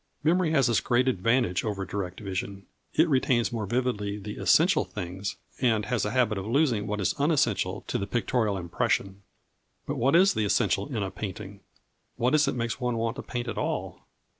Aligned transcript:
Memory 0.23 0.49
has 0.49 0.65
this 0.65 0.79
great 0.79 1.07
advantage 1.07 1.63
over 1.63 1.85
direct 1.85 2.21
vision: 2.21 2.65
it 2.95 3.07
retains 3.07 3.51
more 3.51 3.67
vividly 3.67 4.17
the 4.17 4.37
essential 4.37 4.83
things, 4.83 5.35
and 5.59 5.85
has 5.85 6.05
a 6.05 6.09
habit 6.09 6.39
of 6.39 6.47
losing 6.47 6.87
what 6.87 6.99
is 6.99 7.13
unessential 7.19 7.81
to 7.85 7.99
the 7.99 8.07
pictorial 8.07 8.57
impression. 8.57 9.21
But 9.85 9.97
what 9.97 10.15
is 10.15 10.33
the 10.33 10.43
essential 10.43 10.87
in 10.87 11.03
a 11.03 11.11
painting? 11.11 11.59
What 12.15 12.33
is 12.33 12.47
it 12.47 12.55
makes 12.55 12.81
one 12.81 12.97
want 12.97 13.15
to 13.17 13.21
paint 13.21 13.47
at 13.47 13.59
all? 13.59 14.07